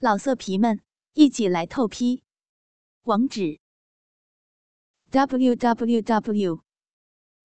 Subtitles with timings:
[0.00, 0.80] 老色皮们，
[1.14, 2.22] 一起来透批！
[3.02, 3.58] 网址
[5.10, 6.62] ：w w w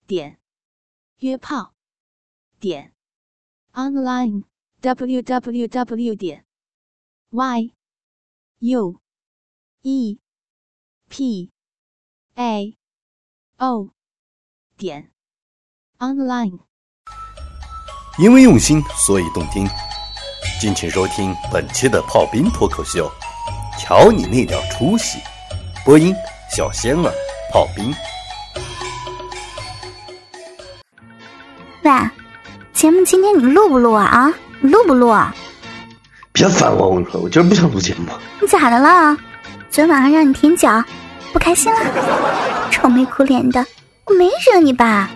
[0.05, 0.39] 点
[1.17, 1.73] 约炮
[2.59, 2.93] 点
[3.71, 4.43] online
[4.81, 6.45] w w w 点
[7.31, 7.73] y
[8.59, 9.01] u
[9.81, 10.19] e
[11.09, 11.51] p
[12.35, 12.77] a
[13.57, 13.89] o
[14.77, 15.11] 点
[15.97, 16.59] online。
[18.19, 19.67] 因为用心，所以动听。
[20.59, 23.11] 敬请收听本期的炮兵脱口秀，
[23.79, 25.19] 瞧你那点出息！
[25.83, 26.15] 播音：
[26.49, 27.11] 小仙儿、
[27.51, 27.93] 炮兵。
[31.83, 31.91] 喂，
[32.71, 34.05] 节目今天你录不录啊？
[34.05, 35.35] 啊，录不录啊？
[36.31, 36.89] 别烦我！
[36.89, 38.11] 我跟你说，我今儿不想录节目。
[38.41, 39.15] 你咋的了？
[39.69, 40.83] 昨天晚上让你舔脚，
[41.33, 41.79] 不开心了？
[42.71, 43.65] 愁眉苦脸的，
[44.05, 45.09] 我没惹你吧？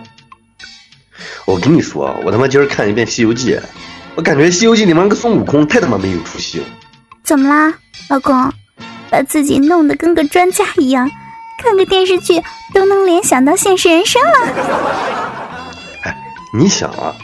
[1.46, 3.54] 我跟你说，我他妈今儿看一遍《西游记》。
[4.18, 6.64] 我感觉《西游记》里面那个孙悟空太他妈没有出息了。
[7.22, 7.72] 怎么啦，
[8.10, 8.52] 老公？
[9.08, 11.08] 把自己弄得跟个专家一样，
[11.62, 12.42] 看个电视剧
[12.74, 14.30] 都能联想到现实人生了。
[16.02, 16.16] 哎，
[16.52, 17.14] 你想啊，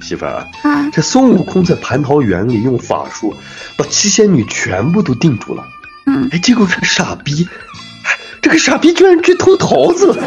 [0.00, 3.32] 媳妇儿啊，这孙悟空在蟠桃园里用法术
[3.76, 5.64] 把七仙女全部都定住了。
[6.06, 7.48] 嗯，哎，结果这个傻逼，
[8.42, 10.20] 这个傻逼居然去偷桃子。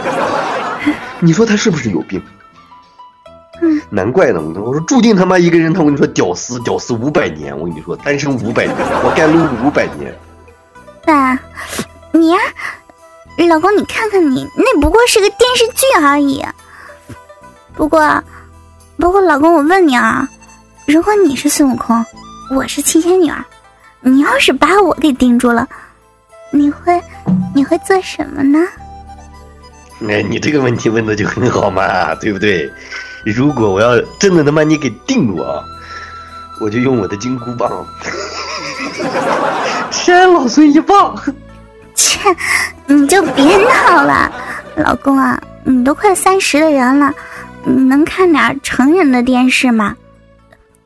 [1.19, 2.21] 你说他是不是有病？
[3.89, 4.39] 难怪呢！
[4.39, 10.13] 我跟你说，我说注定他妈一个人，他我跟你说屌丝屌丝五百年，我跟你说单身五百年，我该撸五百年。
[11.05, 11.39] 爸，
[12.11, 12.37] 你呀，
[13.49, 16.43] 老公，你看看你，那不过是个电视剧而已。
[17.75, 18.23] 不过，
[18.97, 20.27] 不过，老公，我问你啊，
[20.85, 22.05] 如果你是孙悟空，
[22.51, 23.43] 我是七仙女儿，
[24.01, 25.67] 你要是把我给盯住了，
[26.51, 27.01] 你会
[27.53, 28.59] 你会做什么呢？
[30.09, 32.69] 哎，你这个问题问的就很好嘛，对不对？
[33.31, 35.63] 如果我要真的能把你给定住啊，
[36.61, 37.85] 我就用我的金箍棒，
[39.91, 41.15] 扇老孙一棒。
[41.95, 42.19] 切，
[42.87, 44.31] 你就别闹了，
[44.75, 47.13] 老公啊，你都快三十的人了，
[47.63, 49.95] 你能看点成人的电视吗？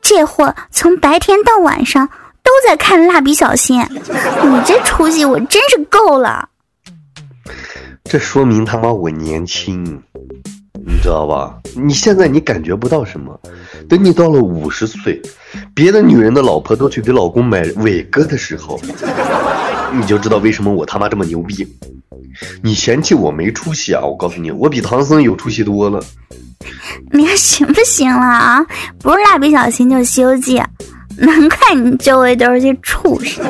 [0.00, 2.08] 这货从白天到晚上
[2.42, 6.48] 都在看蜡笔小新，你这出息我真是够了。
[8.04, 10.02] 这说明他妈我年轻。
[10.86, 11.54] 你知道吧？
[11.76, 13.38] 你现在你感觉不到什么，
[13.88, 15.20] 等你到了五十岁，
[15.74, 18.80] 别的女人的老婆都去给老公买伟哥的时候，
[19.92, 21.66] 你就知道为什么我他妈这么牛逼。
[22.62, 24.02] 你嫌弃我没出息啊？
[24.02, 26.02] 我告诉你，我比唐僧有出息多了。
[27.12, 28.64] 你还行不行了啊？
[29.00, 30.58] 不是蜡笔小新就是《西游记》，
[31.16, 33.44] 难怪你周围都是些畜生。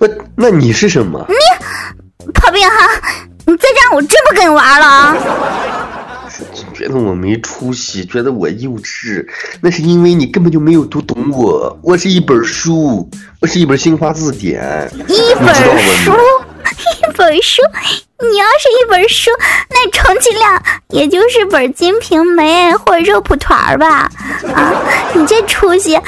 [0.00, 1.24] 我那你是什么？
[1.28, 2.76] 你炮兵哈！
[3.46, 5.16] 你再这样，我真不跟你玩了啊！
[6.74, 9.24] 觉得我没出息，觉得我幼稚，
[9.60, 11.78] 那是因为你根本就没有读懂我。
[11.82, 13.08] 我是一本书，
[13.40, 14.90] 我是一本新华字典。
[15.06, 17.62] 一本书，一本书，
[18.20, 19.30] 你要是一本书，
[19.70, 24.10] 那充其量也就是本《金瓶梅》或者肉蒲团吧？
[24.54, 24.72] 啊，
[25.14, 25.94] 你这出息！
[25.94, 26.02] 哎，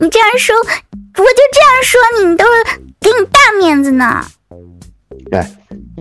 [0.00, 2.50] 你这样说，我就这样说你，你都是
[3.00, 4.26] 给你大面子呢。
[5.32, 5.50] 哎。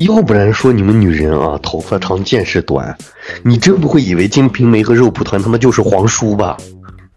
[0.02, 2.96] 要不然说你们女人啊，头发长见识短，
[3.44, 6.58] 你真不会以为《金瓶梅》和肉蒲团他妈就是皇叔吧？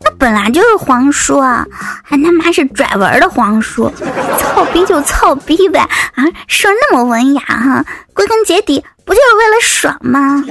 [0.00, 1.66] 那本来就是皇叔啊，
[2.04, 3.92] 还他妈是拽文的皇叔，
[4.38, 5.80] 操逼就操逼呗
[6.14, 6.24] 啊！
[6.46, 7.84] 说那么文雅哈，
[8.14, 10.44] 归根结底不就是为了爽吗？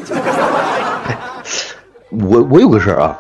[1.07, 1.17] 哎，
[2.09, 3.17] 我我有个事儿啊。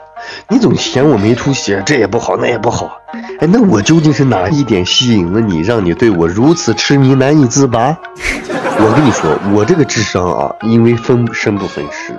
[0.49, 2.97] 你总嫌我没出息，这也不好，那也不好。
[3.39, 7.97] 哎，那我究竟是哪一点吸引了你，让你对我如此痴迷，难以自拔？
[8.79, 12.15] 我跟你说，我这个智商啊，因为分生不分时，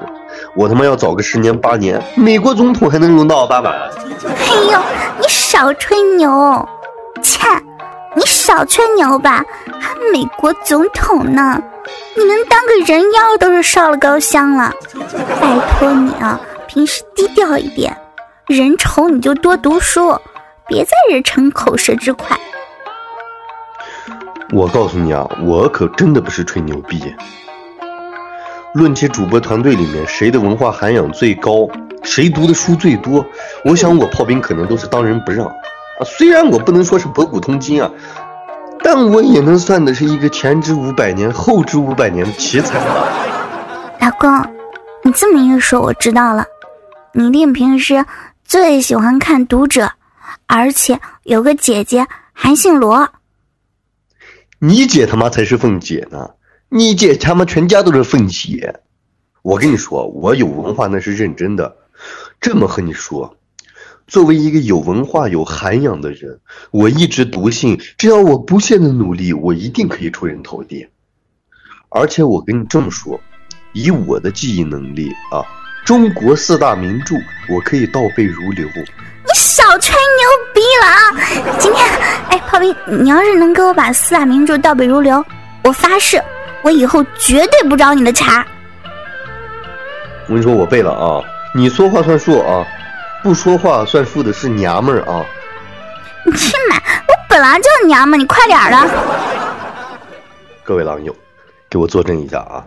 [0.55, 3.71] 我他妈要早个十年八年，美国总统还能轮到我爸爸。
[3.71, 4.79] 哎呦，
[5.19, 6.69] 你少吹牛！
[7.23, 7.47] 切，
[8.15, 9.43] 你少吹牛吧，
[9.81, 11.59] 还美国总统呢？
[12.15, 14.71] 你能当个人妖都是烧了高香了。
[15.41, 16.39] 拜托你啊！
[16.67, 17.97] 平时低调一点，
[18.49, 20.19] 人丑你就多读书，
[20.67, 22.35] 别在这逞口舌之快。
[24.53, 27.15] 我告诉你啊，我可真的不是吹牛逼。
[28.73, 31.69] 论起主播团队里面谁的文化涵养最高，
[32.03, 33.23] 谁读的书最多，
[33.67, 35.53] 我想我炮兵可能都是当仁不让啊。
[36.07, 37.91] 虽然我不能说是博古通今啊，
[38.83, 43.09] 但我也能算的是一个前知五百年，后知五百年的奇才吧。
[44.01, 44.31] 老公，
[45.05, 46.47] 你这么一说，我知道了。
[47.13, 48.05] 你一定平时
[48.49, 49.85] 最喜欢看《读者》，
[50.47, 53.07] 而且有个姐姐还姓罗。
[54.59, 56.31] 你姐他妈才是凤姐呢！
[56.71, 58.81] 你姐他妈全家都是凤姐。
[59.43, 61.77] 我跟你说，我有文化那是认真的。
[62.41, 63.37] 这么和你说，
[64.07, 66.41] 作为一个有文化、有涵养的人，
[66.71, 70.89] 我一直笃信，只要我不懈的努力，我一定可以出人头地。
[71.91, 73.21] 而且我跟你这么说，
[73.75, 75.45] 以我的记忆能力啊，
[75.85, 77.15] 中国四大名著
[77.49, 78.69] 我可以倒背如流。
[78.77, 81.57] 你少吹牛逼了啊！
[81.59, 81.87] 今天，
[82.31, 85.25] 哎，炮兵，你要是能给我把四大名著倒背如流，
[85.65, 86.23] 我发誓，
[86.63, 88.47] 我以后绝对不找你的茬。
[90.27, 91.23] 我跟你说，我背了啊，
[91.55, 92.67] 你说话算数啊。
[93.21, 95.27] 不说话算数的是娘们儿啊！
[96.25, 98.89] 你去买，我本来就是娘们儿，你快点的。
[100.63, 101.15] 各位狼友，
[101.69, 102.65] 给我作证一下啊！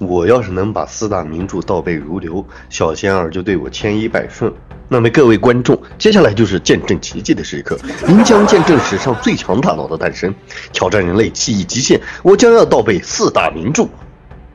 [0.00, 4.50] 我要是能把四大名著倒背如流，小仙儿就对我千依百顺。
[4.88, 10.34] 那么各位观众，接下来就是见证奇迹的时刻，您将见证史上最强大脑的诞生，
[10.72, 12.00] 挑战人类记忆极限。
[12.22, 13.86] 我将要倒背四大名著。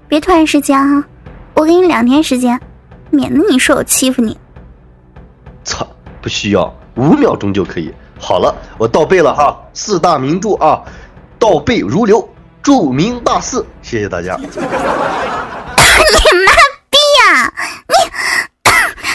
[0.07, 1.05] 别拖延时间啊，
[1.53, 2.59] 我给你两天时间，
[3.11, 4.35] 免得你说我欺负你。
[5.63, 5.87] 操，
[6.21, 7.93] 不需要，五秒钟就可以。
[8.19, 10.81] 好了，我倒背了哈，四大名著啊，
[11.37, 12.27] 倒背如流，
[12.65, 14.35] 著名大四，谢谢大家。
[14.37, 14.51] 你妈
[16.89, 17.53] 逼呀！
[17.85, 17.93] 你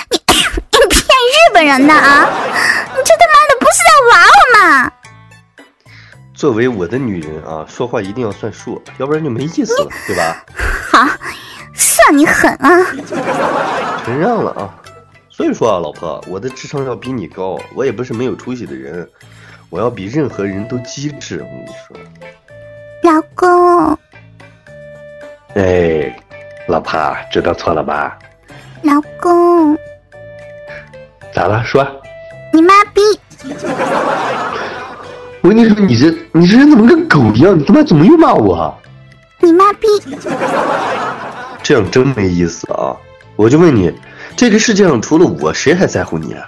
[0.06, 0.36] 你
[0.70, 2.30] 你骗日本人呢啊！
[2.30, 4.92] 你这他妈的不是在玩我吗？
[6.32, 10.44] 作为我的女人啊，说话一定要算数，要不然就没意思了，对吧？
[10.92, 11.08] 好，
[11.74, 12.86] 算你狠啊！
[14.04, 14.72] 承让了啊。
[15.28, 19.10] 所以说啊，老婆，我的智商要比你高，我也不是没有出息的人，
[19.70, 21.38] 我要比任何人都机智。
[21.40, 21.96] 我跟你说，
[23.02, 23.98] 老公。
[25.54, 26.14] 哎，
[26.68, 28.18] 老婆，知道错了吧？
[28.82, 29.76] 老公。
[31.32, 31.62] 咋了？
[31.64, 31.86] 说。
[32.52, 33.00] 你妈逼！
[35.42, 37.58] 我跟你说，你这你这人怎么跟狗一样？
[37.58, 38.76] 你他妈怎么又骂我？
[39.38, 39.86] 你妈逼！
[41.62, 42.94] 这样真没意思啊！
[43.36, 43.92] 我就问你。
[44.36, 46.46] 这个世界上除了我，谁还在乎你啊？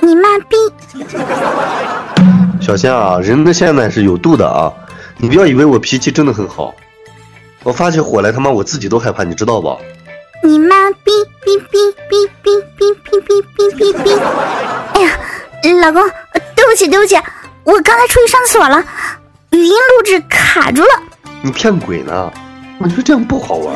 [0.00, 0.56] 你妈逼！
[2.60, 4.72] 小仙啊，人的现在是有度的啊，
[5.16, 6.74] 你不要以为我脾气真的很好，
[7.62, 9.76] 我发起火来他妈我自己都害怕，你知道吧？
[10.42, 11.10] 你妈逼
[11.42, 11.78] 逼逼
[12.08, 14.12] 逼逼逼逼逼逼逼！
[14.92, 15.10] 哎呀，
[15.80, 16.02] 老公，
[16.54, 17.16] 对不起对不起，
[17.64, 18.84] 我刚才出去上厕所了，
[19.50, 21.02] 语音录制卡住了。
[21.42, 22.30] 你骗鬼呢？
[22.78, 23.74] 我觉得这样不好玩。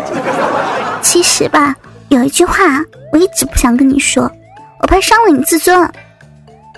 [1.00, 1.74] 其实吧。
[2.10, 2.64] 有一句话
[3.12, 4.30] 我一直不想跟你说，
[4.80, 5.90] 我怕伤了你自尊。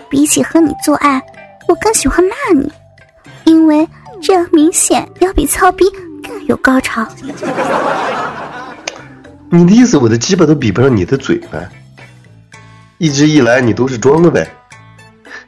[0.08, 1.22] 比起和你做爱，
[1.68, 2.70] 我更喜欢骂你，
[3.44, 3.88] 因为
[4.20, 5.84] 这样明显要比操逼
[6.22, 7.06] 更有高潮。
[9.50, 11.68] 你的意思，我的鸡巴都比不上你的嘴呗？
[12.98, 14.48] 一直以来你都是装的呗？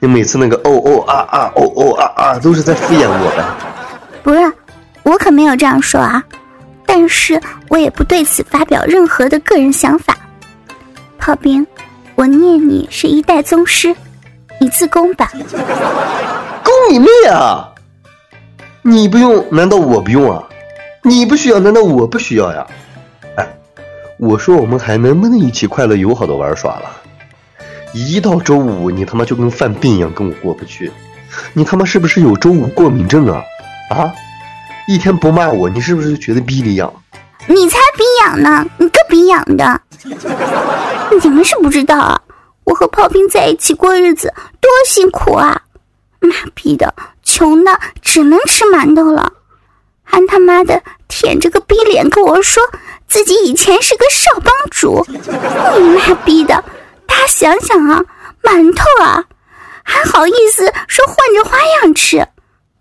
[0.01, 3.45] 你每次那个哦哦啊啊哦哦啊啊，都是在敷衍我呗？
[4.23, 4.53] 不是，
[5.05, 6.23] 我可没有这样说啊。
[6.87, 10.17] 但是我也不对此发表任何的个人想法。
[11.19, 11.65] 炮兵，
[12.17, 13.95] 我念你是一代宗师，
[14.61, 15.31] 你自宫吧。
[15.33, 17.72] 宫你妹啊！
[18.83, 20.43] 你不用，难道我不用啊？
[21.03, 22.67] 你不需要，难道我不需要呀？
[23.37, 23.49] 哎，
[24.19, 26.91] 我说我们还能不能一起快乐友好的玩耍了？
[27.95, 30.91] 一到周五，你他妈就跟犯病一样跟我过不去。
[31.53, 33.43] 你他妈是不是有周五过敏症啊？
[33.91, 34.13] 啊？
[34.89, 36.93] 一天不骂我，你是不是就觉得逼里痒？
[37.47, 38.67] 你才逼痒呢！
[38.79, 39.81] 你个逼痒的！
[41.23, 42.21] 你们是不知道啊，
[42.65, 45.61] 我和炮兵在一起过日子多辛苦啊！
[46.21, 46.93] 妈逼的，
[47.35, 49.33] 穷的只能吃馒头了，
[50.05, 52.63] 还他妈的舔着个逼脸跟我说
[53.09, 55.03] 自己以前是个少帮主！
[55.09, 56.63] 你妈逼的！
[57.07, 58.05] 大家想想啊，
[58.43, 59.25] 馒头啊，
[59.83, 62.29] 还好意思说换着花样吃，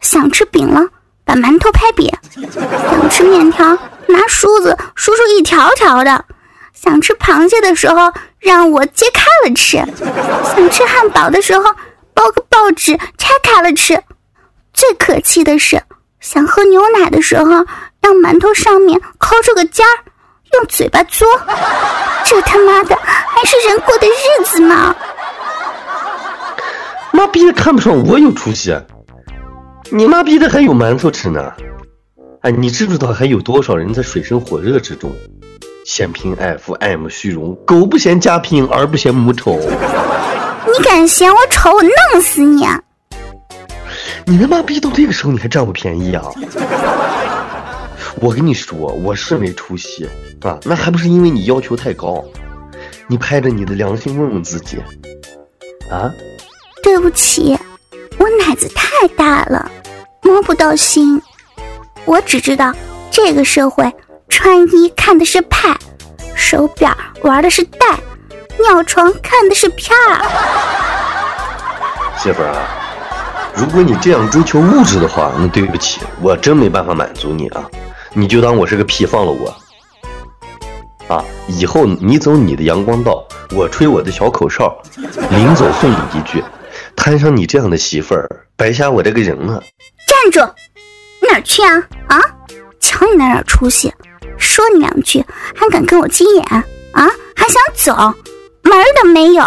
[0.01, 0.81] 想吃饼了。
[1.23, 3.65] 把馒头拍扁，想吃面条
[4.07, 6.25] 拿梳子梳梳一条条的，
[6.73, 9.77] 想吃螃蟹的时候让我揭开了吃，
[10.53, 11.73] 想吃汉堡的时候
[12.13, 14.03] 包个报纸拆开了吃，
[14.81, 15.79] 最可气的是
[16.19, 17.51] 想喝牛奶的时候
[18.01, 19.93] 让馒头上面抠出个尖儿，
[20.53, 21.23] 用嘴巴嘬，
[22.25, 24.95] 这他妈的还是人过的日子吗？
[27.11, 28.75] 妈逼的看不上我有出息。
[29.91, 31.53] 你妈逼的还有馒头吃呢！
[32.41, 35.11] 哎，你知不知道还有多少人在水深火热之中，
[35.85, 37.55] 嫌贫爱富、爱慕虚荣？
[37.67, 39.59] 狗不嫌家贫，儿不嫌母丑。
[39.59, 42.65] 你敢嫌我丑，我弄死你！
[44.31, 46.23] 你他妈逼到这个时候你还占我便宜啊！
[48.15, 50.09] 我跟你说，我是没出息
[50.43, 52.23] 啊，那还不是因为你要求太高？
[53.07, 54.77] 你拍着你的良心问问自己，
[55.89, 56.09] 啊？
[56.81, 57.59] 对不起，
[58.19, 59.69] 我奶子太大了。
[60.21, 61.21] 摸不到心，
[62.05, 62.73] 我只知道
[63.11, 63.93] 这个社会
[64.29, 65.77] 穿衣看的是派，
[66.37, 67.99] 手表玩的是带，
[68.57, 70.23] 尿床看的是片儿。
[72.17, 72.79] 媳妇儿啊，
[73.55, 77.69] 如果你这样追求物质的话，那对不起，我真没办法满足你啊。
[78.13, 79.53] 你就当我是个屁放了我。
[81.13, 84.73] 啊，以后你走你的阳光道，我吹我的小口哨，
[85.29, 86.43] 临走送你一句：
[86.95, 89.61] 摊上你这样的媳妇儿，白瞎我这个人啊！
[90.07, 90.39] 站住，
[91.27, 91.83] 哪儿去啊？
[92.07, 92.19] 啊，
[92.79, 93.93] 瞧你那点出息，
[94.37, 96.43] 说你两句还敢跟我急眼
[96.93, 97.09] 啊？
[97.35, 97.93] 还想走，
[98.61, 99.43] 门儿都没有！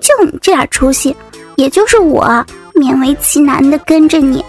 [0.00, 1.14] 就你这点出息，
[1.56, 2.24] 也就是我
[2.82, 4.44] 勉为其难的跟着你，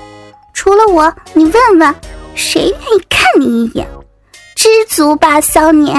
[0.53, 1.95] 除了我，你问问
[2.33, 3.87] 谁愿意看你一眼？
[4.55, 5.95] 知足吧，少年。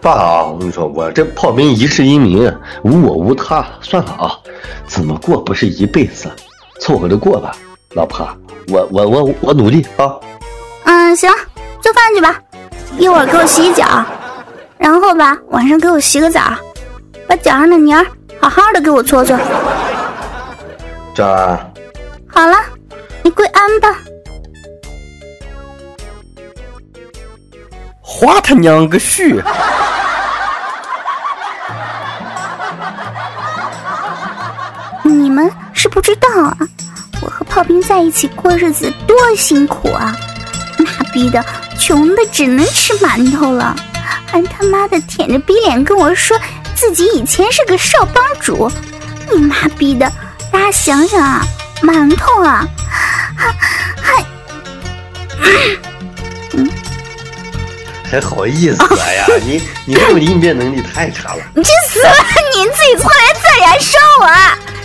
[0.00, 2.50] 爸啊，我跟你说，我这炮兵一世英名，
[2.82, 4.32] 无我无他，算了啊，
[4.86, 6.30] 怎么过不是一辈子，
[6.80, 7.54] 凑合着过吧。
[7.90, 8.26] 老婆，
[8.68, 10.14] 我我我我努力啊。
[10.84, 11.30] 嗯，行，
[11.82, 12.40] 做饭去吧，
[12.96, 13.84] 一会儿给我洗洗脚，
[14.78, 16.40] 然后吧，晚上给我洗个澡，
[17.26, 18.06] 把脚上的泥儿
[18.40, 19.36] 好好的给我搓搓。
[21.16, 21.24] 这。
[22.28, 22.58] 好了，
[23.22, 23.96] 你跪安吧。
[28.02, 29.42] 花他娘个去！
[35.02, 36.58] 你们是不知道啊，
[37.22, 40.14] 我和炮兵在一起过日子多辛苦啊！
[40.78, 41.42] 妈逼的，
[41.78, 43.74] 穷的只能吃馒头了，
[44.26, 46.38] 还他妈的舔着逼脸跟我说
[46.74, 48.70] 自己以前是个少帮主！
[49.32, 50.10] 你妈逼的，
[50.52, 51.44] 大家想想啊，
[51.82, 52.64] 馒头啊，
[53.36, 53.52] 还
[54.00, 54.24] 还。
[58.08, 58.76] 还好意思？
[59.00, 61.42] 哎呀，你你这种应变能力太差了！
[61.54, 62.10] 你去死吧！
[62.54, 64.26] 你自己错来自然说我，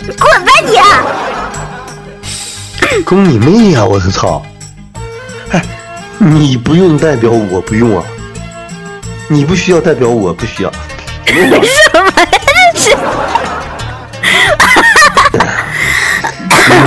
[0.00, 0.50] 你滚吧
[2.90, 3.02] 你！
[3.04, 3.84] 攻你妹呀！
[3.84, 4.44] 我操！
[5.50, 5.62] 哎，
[6.18, 8.04] 你不用代表我不用啊，
[9.28, 10.72] 你不需要代表我不需要。
[11.24, 12.10] 什么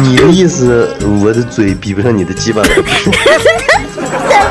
[0.05, 2.69] 你的意思，我的嘴比不上你的鸡巴来。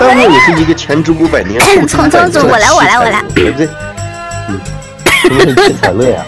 [0.00, 3.68] 但我也是一个前知五百年， 从从从，我来我来我来，对不对？
[4.49, 4.61] 嗯，
[5.30, 6.25] 你是七彩乐呀？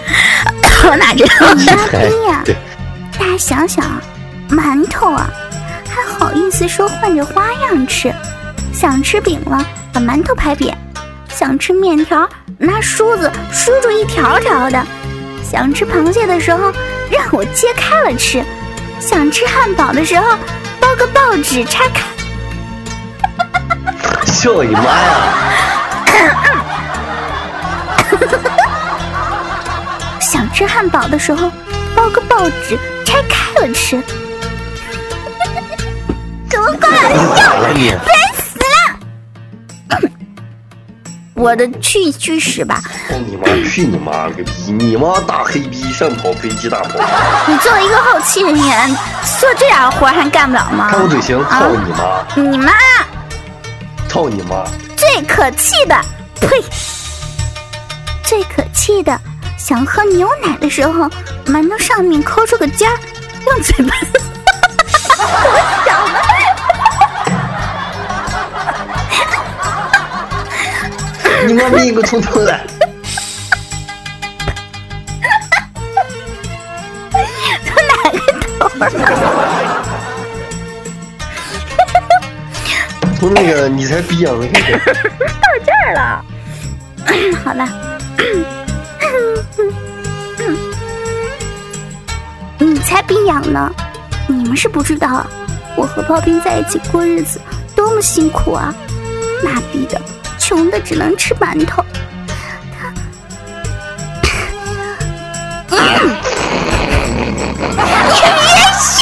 [0.88, 1.47] 我哪知道？
[1.52, 2.45] 妈呀！
[3.18, 3.85] 大家想想，
[4.49, 5.28] 馒头啊，
[5.88, 8.12] 还好意思说换着花样吃？
[8.73, 10.73] 想吃饼了，把馒头拍扁；
[11.28, 12.28] 想吃面条，
[12.59, 14.78] 拿梳子梳住一条条的；
[15.42, 16.73] 想吃螃蟹的时候，
[17.11, 18.42] 让我揭开了吃；
[19.00, 20.37] 想吃汉堡的时候，
[20.81, 22.03] 包个报纸拆开。
[24.26, 25.15] 笑你妈呀！
[30.21, 31.50] 想吃汉堡的时候，
[31.95, 34.03] 包个报纸拆开了吃。
[36.49, 37.57] 给我过来笑，
[41.37, 42.81] 我的去去死吧！
[43.09, 43.47] 操你妈！
[43.69, 44.73] 去你妈个逼！
[44.73, 46.99] 你妈大黑逼上跑飞机大炮！
[47.47, 48.88] 你作为一个后期人员，
[49.38, 50.88] 做这点活还干不了吗？
[50.90, 52.50] 看我嘴型，操你妈！
[52.50, 52.73] 你妈！
[54.09, 54.64] 操你妈！
[54.97, 55.95] 最可气的，
[56.40, 56.64] 呸！
[58.25, 59.21] 最可气的，
[59.59, 61.07] 想喝牛奶的时候，
[61.47, 62.99] 馒头上面抠出个尖儿，
[63.47, 63.95] 用嘴巴。
[71.47, 72.61] 你妈逼，给我从头来！
[77.65, 79.17] 从哪个头？
[83.19, 86.25] 从那个你才逼养的开始，到这儿了。
[87.45, 87.69] 好了，
[92.59, 93.73] 你才逼养呢！
[94.26, 95.25] 你们是不知道，
[95.76, 97.41] 我和炮兵在一起过日子
[97.76, 98.75] 多么辛苦啊！
[99.45, 100.00] 妈逼的，
[100.49, 101.83] 穷的只能吃馒头。
[102.71, 102.95] 他，
[108.07, 108.95] 你别笑。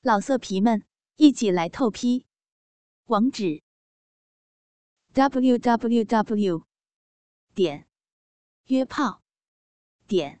[0.00, 0.84] 老色皮们，
[1.16, 2.24] 一起来透批！
[3.08, 3.60] 网址
[5.12, 6.64] ：w w w
[7.54, 7.86] 点
[8.68, 9.20] 约炮
[10.08, 10.40] 点